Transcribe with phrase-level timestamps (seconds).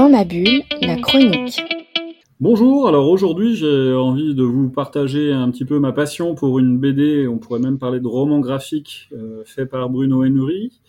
[0.00, 1.62] Dans ma bulle, la chronique.
[2.40, 6.78] Bonjour, alors aujourd'hui j'ai envie de vous partager un petit peu ma passion pour une
[6.78, 10.80] BD, on pourrait même parler de roman graphique euh, fait par Bruno Henry,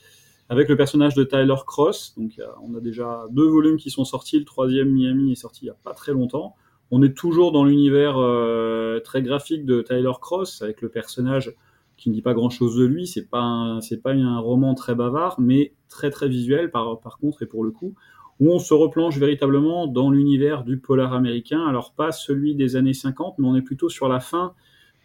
[0.48, 2.14] avec le personnage de Tyler Cross.
[2.16, 5.66] Donc on a déjà deux volumes qui sont sortis, le troisième Miami est sorti il
[5.66, 6.56] n'y a pas très longtemps.
[6.90, 11.54] On est toujours dans l'univers euh, très graphique de Tyler Cross, avec le personnage
[11.98, 13.08] qui ne dit pas grand-chose de lui.
[13.08, 17.44] C'est pas c'est pas un roman très bavard, mais très très visuel par, par contre
[17.44, 17.94] et pour le coup,
[18.42, 21.64] où on se replonge véritablement dans l'univers du polar américain.
[21.68, 24.56] Alors pas celui des années 50, mais on est plutôt sur la fin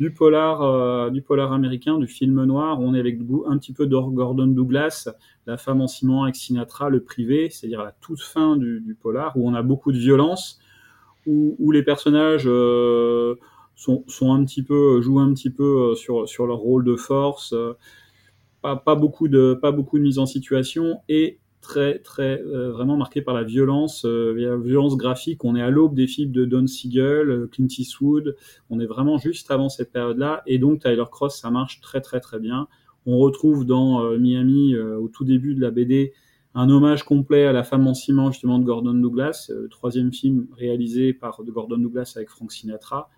[0.01, 2.80] du polar euh, du polar américain, du film noir.
[2.80, 5.10] On est avec un petit peu de Gordon Douglas,
[5.46, 9.46] La femme en ciment avec Sinatra, le privé, c'est-à-dire la toute fin du, polar, où
[9.46, 10.59] on a beaucoup de violence,
[11.27, 13.34] où, les personnages euh,
[13.74, 17.55] sont, un petit peu jouent un petit peu euh, sur leur rôle de force.
[18.62, 22.96] Pas, pas, beaucoup de pas beaucoup de mise en situation et très très euh, vraiment
[22.96, 25.45] marqué par la violence, la violence graphique.
[25.45, 28.37] On est à l'aube des films de Don Siegel, Clint Eastwood.
[28.71, 32.21] On est vraiment juste avant cette période-là et donc Tyler Cross ça marche très très
[32.21, 32.68] très bien.
[33.07, 36.12] On retrouve dans Miami au tout début de la BD
[36.54, 40.49] un hommage complet à la femme en ciment justement de Gordon Douglas, le troisième film
[40.57, 43.09] réalisé par de Gordon Douglas avec Frank Sinatra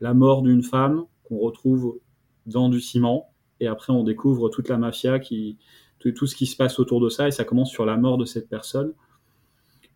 [0.00, 1.98] la mort d'une femme qu'on retrouve
[2.46, 5.58] dans du ciment, et après on découvre toute la mafia, qui,
[5.98, 8.24] tout, ce qui se passe autour de ça, et ça commence sur la mort de
[8.24, 8.92] cette personne.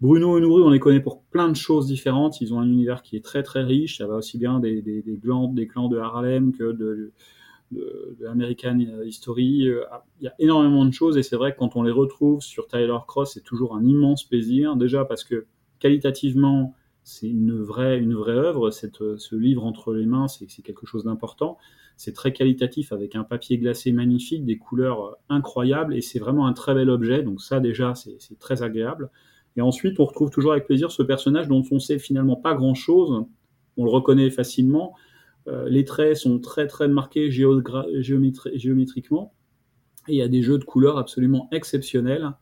[0.01, 2.41] Bruno et Nourri, on les connaît pour plein de choses différentes.
[2.41, 3.99] Ils ont un univers qui est très très riche.
[3.99, 7.13] Ça va aussi bien des, des, clans, des clans de Harlem que de,
[7.71, 9.45] de, de, American History.
[9.45, 12.67] Il y a énormément de choses et c'est vrai que quand on les retrouve sur
[12.67, 14.75] Tyler Cross, c'est toujours un immense plaisir.
[14.77, 15.45] Déjà parce que
[15.81, 18.71] qualitativement, c'est une vraie, une vraie œuvre.
[18.71, 21.59] Cette, ce livre entre les mains, c'est quelque chose d'important.
[21.97, 26.47] C'est très qualitatif avec un papier glacé magnifique, des couleurs euh, incroyables et c'est vraiment
[26.47, 27.23] un très bel objet.
[27.23, 29.11] Donc ça déjà, c'est très agréable.
[29.57, 33.27] Et ensuite, on retrouve toujours avec plaisir ce personnage dont on sait finalement pas grand-chose.
[33.77, 34.95] On le reconnaît facilement.
[35.47, 39.35] Euh, les traits sont très très marqués géométriquement.
[40.09, 42.33] Et il y a des jeux de couleurs absolument exceptionnels.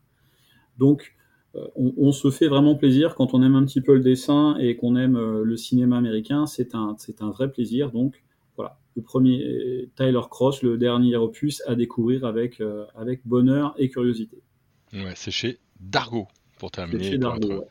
[0.77, 1.17] Donc
[1.59, 4.75] euh, on, se fait vraiment plaisir quand on aime un petit peu le dessin et
[4.75, 6.45] qu'on aime euh, le cinéma américain.
[6.45, 7.91] C'est un, c'est un vrai plaisir.
[7.91, 8.23] Donc
[8.55, 13.89] voilà, le premier Tyler Cross, le dernier opus à découvrir avec, euh, avec bonheur et
[13.89, 14.41] curiosité.
[14.93, 16.27] Ouais, c'est chez Dargo
[16.57, 17.03] pour terminer.
[17.03, 17.65] Chez Dargo,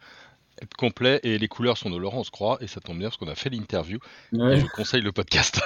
[0.61, 3.29] être complet et les couleurs sont de Laurence Croix et ça tombe bien parce qu'on
[3.29, 3.99] a fait l'interview
[4.33, 5.61] et je vous conseille le podcast.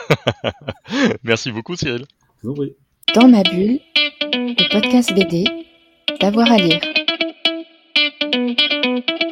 [1.23, 2.05] Merci beaucoup Cyril.
[2.43, 3.81] Dans ma bulle,
[4.23, 5.45] le podcast BD,
[6.21, 6.92] d'avoir à lire.
[8.31, 9.32] Música